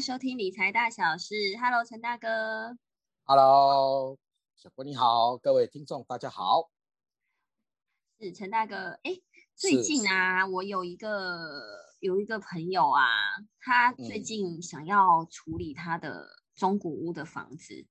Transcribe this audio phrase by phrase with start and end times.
[0.00, 1.34] 家收听理财大小事。
[1.60, 2.78] Hello，陈大哥。
[3.24, 4.16] Hello，
[4.56, 6.70] 小郭你好，各位听众大家好。
[8.18, 9.20] 是陈大哥，哎，
[9.54, 11.60] 最近啊，我有一个
[11.98, 13.04] 有一个朋友啊，
[13.60, 17.86] 他最近想要处理他的中古屋的房子。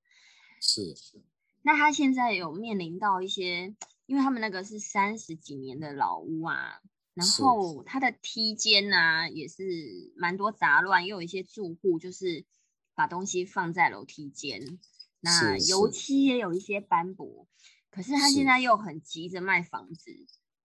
[0.59, 1.23] 是是。
[1.61, 3.75] 那他现在有面临到一些，
[4.07, 6.81] 因为他们那个是三十几年的老屋啊。
[7.19, 12.45] 然后它的梯间呢，也是蛮多杂乱，也有一些住户就是
[12.95, 14.79] 把东西放在楼梯间，
[15.19, 17.45] 那油漆也有一些斑驳。
[17.89, 20.11] 可是他现在又很急着卖房子，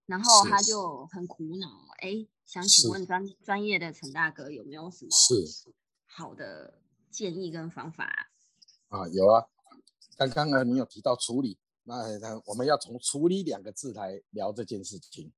[0.05, 1.67] 然后他就很苦恼。
[1.97, 5.73] 哎，想请问专专业的陈大哥有没有什么是
[6.05, 6.79] 好的
[7.11, 8.29] 建议跟方法
[8.87, 9.05] 啊？
[9.09, 9.43] 有啊，
[10.15, 15.33] 刚刚呢你有提到处理，那那我们要从处理两个字来聊这件事情。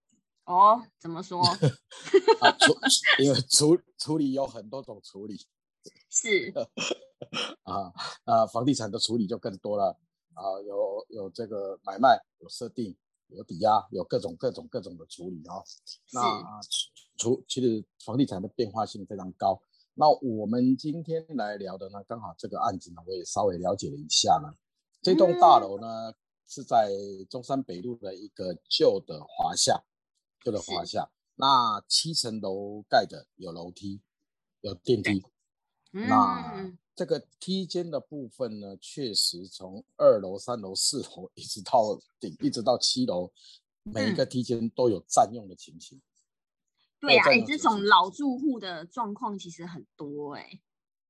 [0.47, 1.43] 哦，怎么说？
[2.39, 2.73] 啊，处
[3.21, 5.37] 因为处处理有很多种处理，
[6.09, 6.53] 是
[7.63, 7.91] 啊
[8.23, 9.97] 啊，房地产的处理就更多了
[10.33, 12.95] 啊，有有这个买卖，有设定，
[13.27, 15.61] 有抵押，有各种各种各种的处理啊。
[16.13, 16.61] 那
[17.17, 19.61] 处其实房地产的变化性非常高。
[19.95, 24.53] 那我们今天来聊的呢，刚好这个案子呢，我也稍微了解了一下呢。
[25.01, 26.13] 这栋大楼呢
[26.47, 26.89] 是在
[27.29, 29.83] 中山北路的一个旧的华夏。
[30.43, 34.01] 就在华夏，那七层楼盖的有楼梯，
[34.61, 35.23] 有电梯。
[35.91, 43.31] 那这个梯间的部分呢，确实从二楼、三楼、四楼 一直到顶，一直到七楼，
[43.83, 46.01] 每一个梯间都有占用的情形。
[46.99, 50.61] 对呀，哎，这种老住户的状况其实很多，哎，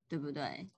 [0.08, 0.70] 对不对？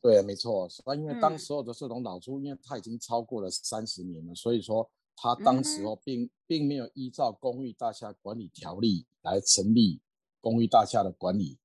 [0.00, 0.68] 对，没错。
[0.86, 4.88] 那因为当时候的这种老住，因为它已经超过了三十年了，所以说。
[5.16, 10.00] 他当时哦并并没有依照公寓大厦管理条例来成立
[10.40, 11.58] 公寓大厦的管理，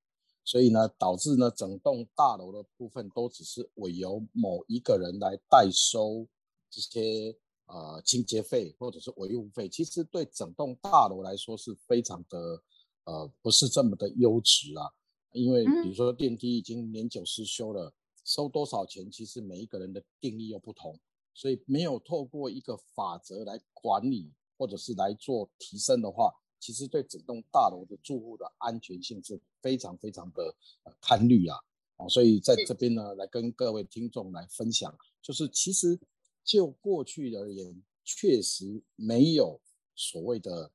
[0.44, 6.28] 所以呢，导致呢整栋大楼的部分都只是委由某一个人来代收
[6.70, 7.36] 这些
[7.66, 9.68] 呃清洁费或者是维护费。
[9.68, 12.64] 其实对整栋大楼来说是非常的
[13.04, 14.90] 呃不是这么的优质啊，
[15.34, 17.94] 因为比如说电梯已经年久失修了，
[18.24, 20.98] 收多少钱，其实每一个人的定义又不同。
[21.40, 31.58] 所以没有透过一个法则来管理，或者是来做提升的话，其实对整栋大楼的住户的安全性是非常非常的呃堪虑啊！
[31.96, 35.98] 哦，所以在这边呢，来跟各位听众来分享，就是其实
[36.44, 39.62] 就过去而言，确实没有
[39.96, 40.74] 所谓的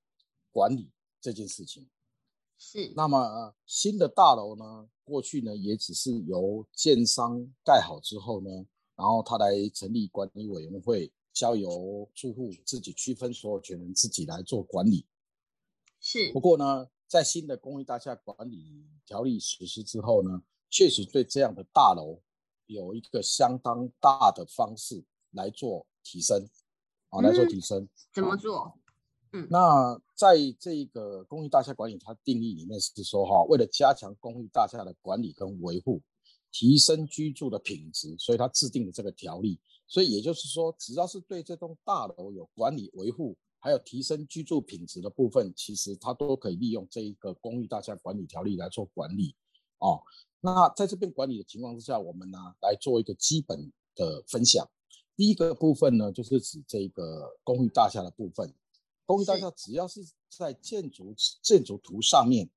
[0.51, 1.91] 管理这件事情。
[2.57, 2.91] 是。
[2.97, 8.67] 那么新的大楼呢，过去呢也只是由建商盖好之后呢。
[8.97, 15.07] 然后他来成立管理委员会，交由住户自己区分所有权人，自己来做管理。
[16.01, 16.31] 是。
[16.33, 22.21] 不过呢，在新的公寓大厦管理条例实施之后呢，确实对这样的大楼
[22.67, 26.49] 有一个相当大的方式来做提升，
[27.09, 27.89] 啊，来做提升。
[28.13, 28.79] 怎么做？
[29.33, 36.01] 嗯，那在这个公寓大厦管理它定义里面是说，哈，为了加强公寓大厦的管理跟维护。
[36.55, 39.59] 提升居住的品质，所以他制定了这个条例。
[39.89, 49.35] 所以也就是说，只要是对这栋大楼有管理维护，还有提升居住品质的部分，其实他都可以利用这一个公寓大厦管理条例来做管理。
[49.79, 50.01] 哦，
[50.41, 54.65] 那在这边管理的情况之下，我们呢来做一个基本的分享。
[55.17, 58.55] 第一个部分呢，就是指这个公寓大厦的部分。
[59.05, 60.01] 公寓大厦只要是
[60.31, 62.49] 在建筑建筑图上面，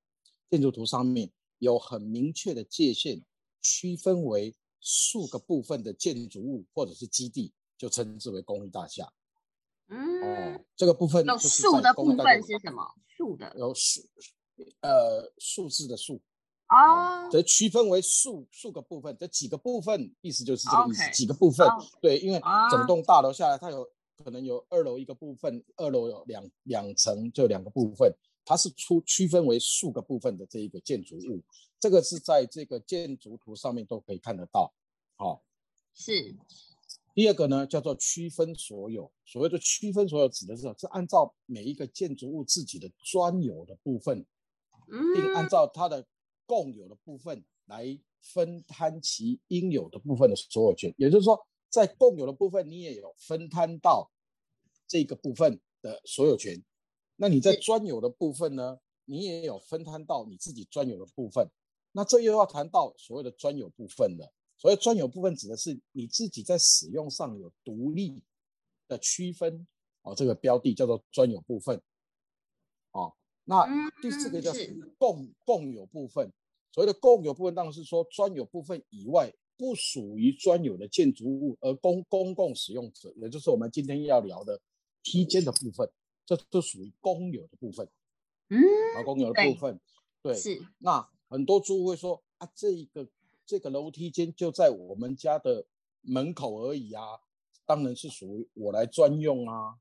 [0.51, 3.23] 建筑图上面有很明确的界限。
[3.67, 9.11] 区分为数个部分的建筑物或者是基地，就称之为公寓大厦。
[9.89, 12.81] 嗯，哦，这个部分有数的部分是什么？
[13.17, 14.01] 数的有数，
[14.79, 16.21] 呃，数字的数。
[16.69, 21.67] 哦，则区分为数数个部分，这几个部分意思就是这个意思，几个部分。
[22.01, 22.41] 对，因为
[22.71, 23.85] 整栋大楼下来，它有
[24.23, 28.13] 可能有二楼一个部分，二楼有两两层，就两个部分。
[28.47, 31.43] 它是出区分为数个部分的这一个建筑物，
[31.81, 34.73] 这个是在这个建筑图上面都可以看得到。
[35.17, 35.43] 好，
[35.93, 36.33] 是。
[37.13, 39.11] 第二个呢，叫做区分所有。
[39.25, 44.25] 所谓的区分所有，指的是是按照每一个建筑物自己的专有的部分，
[44.87, 46.07] 并按照它的
[46.45, 50.93] 共有的部分来分摊其应有的部分的所有权。
[50.97, 54.09] 也就是说，在共有的部分，你也有分摊到
[54.87, 56.63] 这个部分的所有权。
[57.17, 58.79] 那你在专有的部分呢？
[59.09, 61.49] 你也有分摊到你自己专有的部分。
[61.93, 64.33] 那这又要谈到所谓的专有部分了。
[64.57, 68.21] 所谓专有部分，指的是你自己在使用上有独立
[68.87, 69.65] 的区分
[70.01, 70.13] 哦。
[70.13, 71.81] 这个标的叫做专有部分。
[72.91, 73.13] 哦，
[73.45, 73.65] 那
[74.01, 74.51] 第四个叫
[74.97, 76.31] 共共有部分。
[76.73, 84.59] 所谓的共有部分，当然是说专有部分以外不属于专有的建筑物而公公共使用者，也就是我们今天要聊的
[85.01, 85.89] 梯间的部分，
[86.27, 87.89] 这都属于公有的部分。
[88.49, 88.59] 嗯，
[88.95, 89.79] 啊，公有的部分，
[90.21, 90.61] 对，是。
[90.79, 93.07] 那很多住户会说啊，这一个
[93.45, 95.65] 这个楼梯间就在我们家的
[96.01, 97.01] 门口而已啊，
[97.65, 99.79] 当然是属于我来专用啊。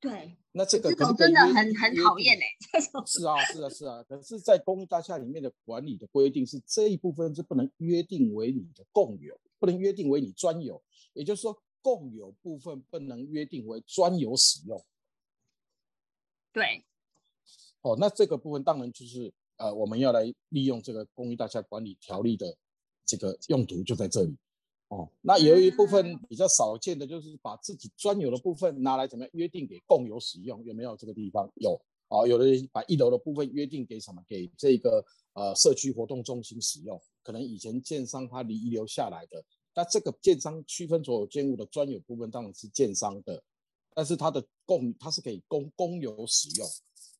[0.00, 10.82] 对，那这个真的很很讨厌哎，这种是啊是啊是啊，可是，在公寓大厦里面的管理的规定是这一部分是不能约定为你的共有，不能约定为你专有，
[11.14, 14.84] 也就是说，共有部分不能约定为专有使用。
[16.54, 16.82] 对。
[17.82, 22.56] 哦，那这个部分当然就是呃，我们要来利用这个公益大厦管理条例的
[23.04, 24.34] 这个用途就在这里。
[24.88, 31.50] 哦，那有一部分比较少见的就是把自己专有的部分拿来怎么样约定给共有使用，有没有这个地方？
[31.56, 31.78] 有。
[32.08, 34.22] 啊，有的人把一楼的部分约定给什么？
[34.28, 39.42] 给这个呃社区活动中心使用，可能以前建商他遗留下来的，
[39.74, 43.42] 那这个建商区分所有建物的专有部分当然是建商的，
[43.94, 46.66] 但是它的共它是可以公公有使用。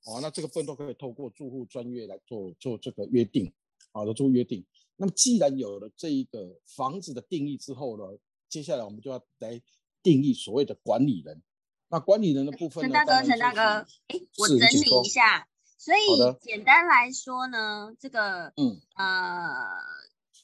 [0.07, 3.51] 哦，那这个部分都可以透过住户专约来做做这个约定，
[3.93, 4.65] 好的做约定。
[4.97, 8.05] 那么既然有了这一个房子的定义之后呢，
[8.49, 9.63] 接下来我们就要来
[10.03, 11.43] 定义所谓的管理人。
[11.89, 13.61] 那管理人的部分，陈大哥，陈大哥，
[14.09, 15.49] 哎，我整理一下。
[15.79, 16.01] 所以
[16.41, 19.65] 简单来说呢，这个嗯呃，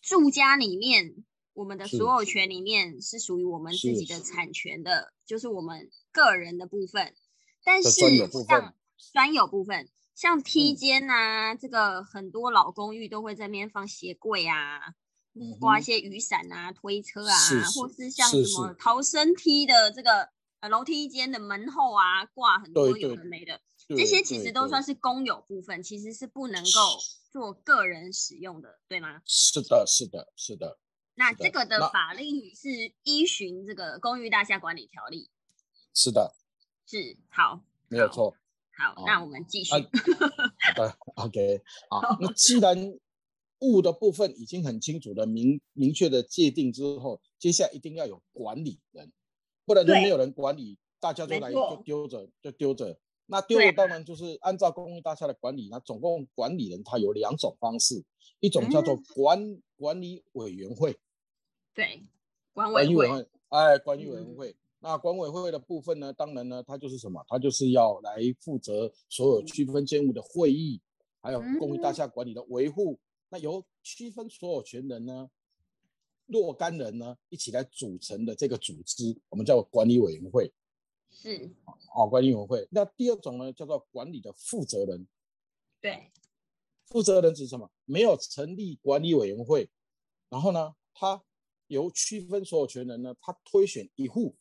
[0.00, 7.14] 住家里面我们的所有权里面是属于我们自己的产权的，就是我们个人的部分。
[7.62, 8.08] 但是像
[9.12, 14.81] 专有部分，像梯间呐，这个很多老公寓都会在那边放鞋柜啊，
[15.58, 17.37] 挂一些雨伞啊、推车啊，
[17.75, 20.31] 或是像什么逃生梯的这个
[20.61, 26.99] 呃楼梯间的门后啊，挂很多有的没的，这些其实都算是公有部分，其实是不能够
[27.31, 29.20] 做个人使用的，对吗？
[29.26, 30.79] 是的，是的，是的。
[31.14, 35.28] 那这个的法令是依循这个公寓大厦管理条例。
[35.94, 36.34] 是的，
[36.86, 38.34] 是好，没有错。
[38.78, 39.72] 好，那我们继续。
[39.72, 39.78] 好
[40.74, 41.62] 的，OK。
[41.90, 42.94] 好，那既然
[43.58, 49.12] 物的部分已经很清楚的明明确的界定之后，接下来一定要有管理人，
[49.66, 52.98] 不然就没有人管理，大家都来就丢着就丢着。
[53.26, 58.02] 那丢的当然就是按照公寓大厦的管理，那总共管理人他有两种方式，
[58.38, 59.38] 一种叫做管
[59.80, 61.00] 管理委员会。
[61.72, 62.02] 对，
[62.52, 63.26] 管委会。
[63.48, 64.54] 哎，管理委员会。
[64.78, 66.12] 那管委会的部分呢？
[66.12, 67.24] 当然呢，它就是什么？
[67.26, 70.80] 它就是要来负责所有区分建物的会议，
[71.22, 73.00] 还有公寓大厦管理的维护。
[73.30, 75.30] 那由区分所有权人呢、
[76.26, 80.52] 若干人呢一起来组成的这个组织，我们叫管理委员会。
[81.10, 81.50] 是，
[81.94, 82.68] 哦，管理委员会。
[82.70, 85.06] 那第二种呢，叫做管理的负责人。
[85.80, 86.10] 对，
[86.90, 87.70] 负责人指什么？
[87.87, 89.70] 没有成立管理委员会，
[90.28, 91.22] 然后呢，他
[91.69, 94.37] 由区分所有权人呢，他推选一户。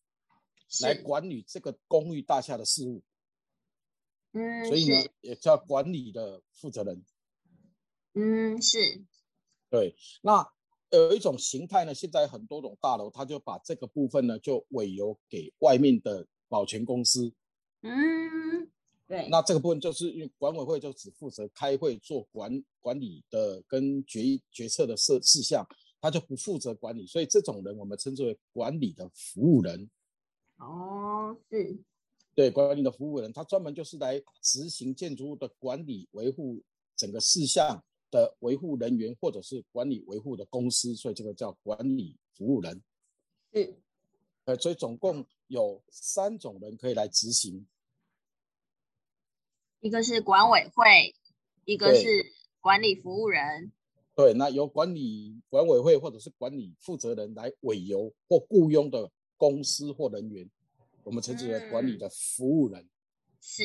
[0.84, 3.02] 来管理这个公寓大厦的事务，
[4.34, 7.04] 嗯，所以呢，也叫管理的负责人。
[8.14, 9.04] 嗯，是。
[9.72, 10.48] 对，那
[10.92, 17.34] 有一种形态呢，现在很多种大楼，他就把这个部分呢，就委由给外面的保全公司。
[17.82, 18.70] 嗯，
[19.10, 19.28] 对。
[19.28, 25.68] 那这个部分就是因为管委会就只负责开会做管管理的跟决议决策的事事项，
[26.00, 29.90] 他就不负责管理，所以这种人我们称之为管理的服务人。
[30.58, 31.78] 哦，是，
[32.36, 36.62] 对，管理的服务人，他专门就是来执行建筑物的管理维护
[36.96, 42.82] 整个事项的维护人员，或者是管理维护的公司，所以这个叫管理服务人。
[43.54, 43.74] 是，
[44.46, 47.66] 呃，所以总共有三种人可以来执行，
[49.82, 51.16] 一个是管委会，
[51.66, 52.26] 一个是
[52.60, 53.72] 管理服务人。
[54.16, 59.12] 对，那由管理管委会或者是管理负责人来委由或雇佣的。
[59.40, 60.52] 公司或人员，
[61.02, 62.90] 我们称之为管理的服务人，
[63.40, 63.64] 是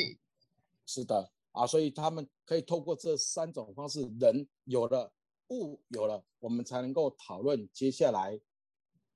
[0.86, 5.12] 是的啊，所以他们可以透过这三种方式，人有了，
[5.48, 8.38] 物有了，我们才能够讨论接下来，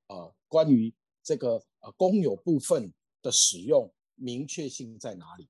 [0.08, 5.48] 呃，关于这个呃公有部分的使用明确性在哪里？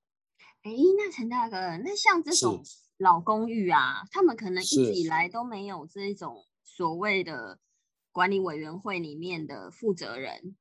[0.62, 2.62] 哎，那陈大哥，那像这种
[2.96, 7.58] 老公寓啊，他们可能一直以来都没有这种所谓的
[8.12, 10.56] 管理委员会里面的负责人。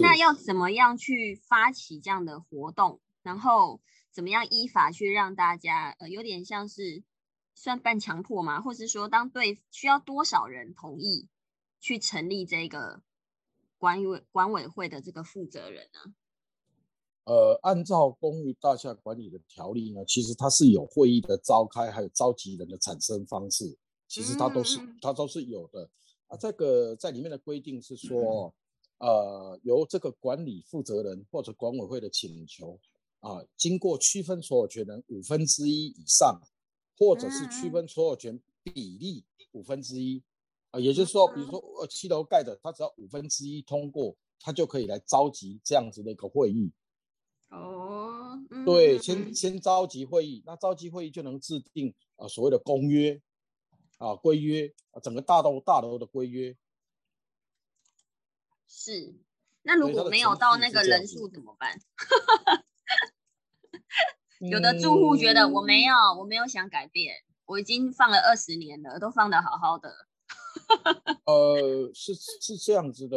[0.00, 3.00] 那要怎么样去发起这样的活动？
[3.22, 3.80] 然后
[4.12, 7.02] 怎么样依法去让大家呃，有点像是
[7.54, 8.60] 算半强迫吗？
[8.60, 11.28] 或是说，当对需要多少人同意
[11.80, 13.02] 去成立这个
[13.78, 16.14] 管委管委会的这个负责人呢？
[17.24, 23.76] 呃，按照公寓大厦管理的条例呢，其实它是有会议的召开，还有召集人的产生方式。
[24.06, 25.88] 其实它都是它都是有的
[26.26, 26.36] 啊。
[26.36, 28.54] 这个在里面的规定是说，
[28.98, 32.78] 呃，由这个管理负责人或者管委会的请求
[33.20, 36.38] 啊，经过区分所有权人五分之一以上，
[36.98, 40.22] 或者是区分所有权比例五分之一
[40.70, 46.70] 啊，也就是说，比如说呃七楼盖的，他只要五分之一通过，他就可以来召集这样子的一个会议。
[47.54, 53.20] 哦，对，先先召集会议，那召集会议就能制定啊所谓的公约。
[53.98, 56.56] 啊，规约啊，整个大楼大楼的规约
[58.68, 59.14] 是。
[59.62, 61.80] 那如果没有到那个人数怎么办？
[64.50, 70.08] 有的住户觉得我没有，我没有想改变，我已经放了二十年了，都放的好好的。
[71.24, 73.16] 呃，是是这样子的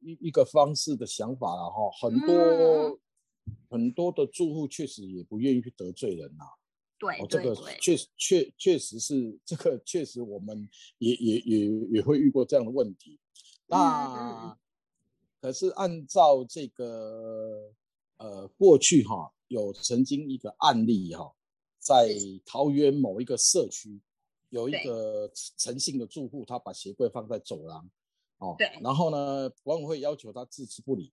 [0.00, 3.00] 一一个方式的想法了哈，很多
[3.68, 6.44] 很多的住户确实也不愿意去得罪人呐。
[6.96, 13.18] 对，这个确实确确实是这个确实我们也也也也会遇过这样的问题。
[13.66, 14.56] 那
[15.40, 17.72] 可是按照这个
[18.16, 21.34] 呃过去哈，有曾经一个案例哈，
[21.78, 24.00] 在桃园某一个社区，
[24.48, 27.90] 有一个诚信的住户，他把鞋柜放在走廊，
[28.38, 31.12] 哦，对，然后呢，管委会要求他置之不理，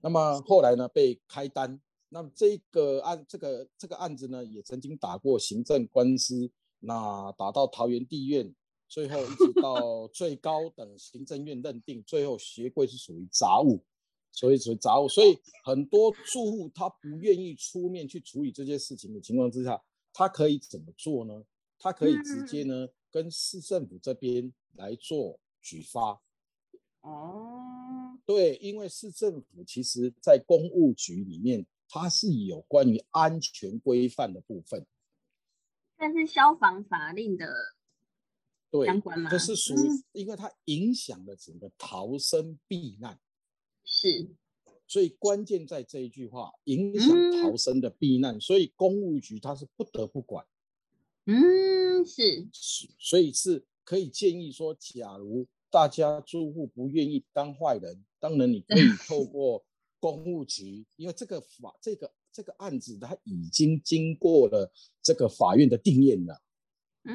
[0.00, 1.80] 那么后来呢被开单。
[2.10, 6.50] 那么这个案，这个这个案子呢，也曾经打过行政官司，
[6.80, 8.54] 那打到桃园地院，
[8.88, 13.84] 最后一直到最高等行政院认定，最后鞋柜是属于杂物，
[14.32, 19.78] 所以属于杂物，所以很多住户他不愿意出面去处理这些事情的情况之下，
[20.14, 21.44] 他可以怎么做呢？
[21.78, 26.22] 他可以直接呢跟市政府这边来做举发。
[27.02, 27.77] 哦，
[28.24, 31.66] 对，因为市政府其实在公务局里面。
[31.90, 34.86] 它是有关于安全规范的部分，
[35.96, 37.48] 但是消防法令的
[38.70, 39.30] 对相关吗？
[39.30, 43.18] 这是属于，因为它影响了整个逃生避难，
[43.84, 44.28] 是，
[44.86, 47.08] 所以关键在这一句话，影响
[47.40, 50.46] 逃生的避难，所以公务局它是不得不管，
[51.24, 59.64] 嗯，是，是，所以是可以建议说，假如大家住户不愿意当坏人，当然你可以透 过。
[60.00, 64.72] 公务局，因为这个法，这个这个案子，它已经经过了
[65.02, 66.40] 这个法院的定验了，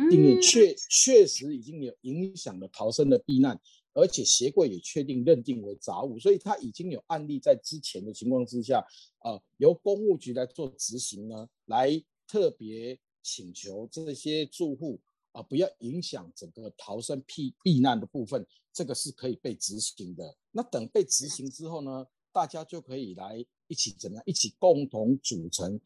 [0.10, 3.58] 定验确确实已经有影响了逃生的避难，
[3.94, 8.86] 而且协会也确定认定为杂物，所以它已经有案例在之前的情况之下，
[9.24, 15.00] 呃，由公务局来做执行呢，来特别请求这些住户
[15.34, 20.36] 啊，不要影响整个逃生避避难的部分，这个是可以被执行的。
[20.52, 22.08] 那等被执行之后呢？
[22.32, 24.24] 大家就可以来一起怎么样？
[24.26, 25.80] 一起共同组成，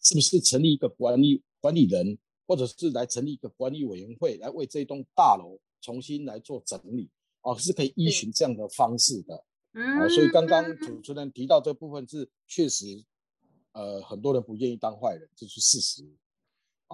[0.00, 2.16] 是不是成立一个管理管理人，
[2.46, 7.10] 或者是来成立一个管理委员会，来为这栋大楼重新来做整理？
[7.42, 9.44] 哦，是可以依循这样的方式的。
[9.72, 13.04] 嗯，所以刚刚主持人提到这部分是确实，
[13.72, 16.02] 呃，很多人不愿意当坏人，这是事实。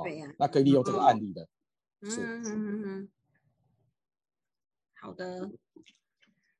[0.02, 1.48] 对呀，那可以利用这个案例的。
[2.02, 3.08] 是。
[4.94, 5.50] 好的。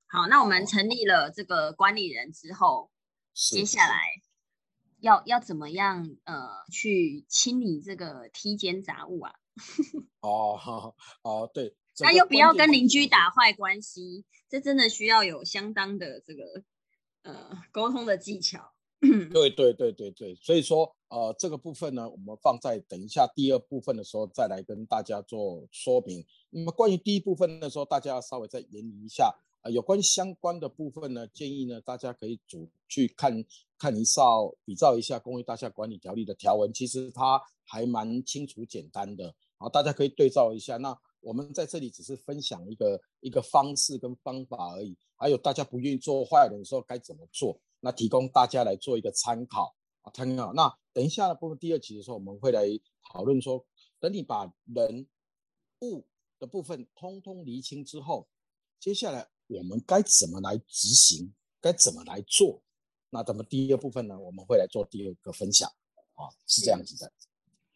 [0.09, 2.91] 好，那我们成立了这个管理人之后，
[3.35, 4.01] 接下来
[5.01, 9.35] 要要怎么样呃去清理这个梯间杂物啊？
[10.21, 16.63] 哦，好 哦，对，那又不要跟邻居打坏关系，这真的需要有相当的这个
[17.23, 18.76] 呃沟通的技巧。
[19.33, 26.25] 对对对对对，所以说呃这个部分呢，我们放在等一下第二部分的时候再来跟大家做说明。
[26.51, 29.71] 那么关于第一部分的时候，大家要稍微再研拟一下啊。
[29.71, 33.45] 有关相关的部分呢，建议呢，大家可以主去看
[33.79, 34.23] 看一下，
[34.65, 40.79] 比照一下《公寓大厦管理条例》的条文，其实它还蛮清楚简单的，好，大家可以对照一下。
[40.79, 50.53] 那我们在这里只是分享一个一个方式跟方法而已，还有大家不愿意做坏人的时候该怎么做，那提供大家来做一个参考啊，参考。
[50.53, 52.67] 那等一下的部分第二集的时候，我们会来
[53.13, 53.65] 讨论说，
[53.99, 55.07] 等你把人
[55.81, 56.07] 物
[56.39, 58.29] 的部分通通厘清之后，
[58.79, 59.29] 接下来。
[59.49, 61.33] 我们该怎么来执行？
[61.61, 62.61] 该怎么来做？
[63.11, 64.19] 那咱们第二部分呢？
[64.19, 65.71] 我们会来做第二个分享
[66.15, 67.13] 啊，是这样子的，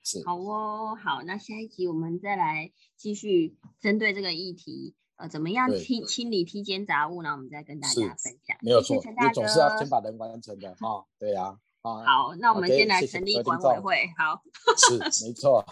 [0.02, 7.33] 是好哦，好，那下一集我们再来继续针对这个议题，呃，怎么样清清理梯间杂物呢？
[7.33, 8.57] 我们再跟大家分享。
[8.62, 14.43] 没有错，你总是要先把人完成的哈，对呀，啊，好，那我们先来成立管委会，好，
[14.77, 15.62] 是没错，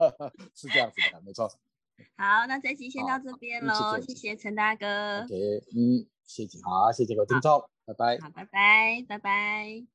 [0.56, 1.46] 是这样子的，没错。
[2.16, 5.22] 好，那这期先到这边喽，谢谢陈大哥。
[5.24, 8.18] OK，嗯，谢谢，好，谢谢各位听众，拜拜。
[8.20, 9.93] 好，拜拜，拜拜。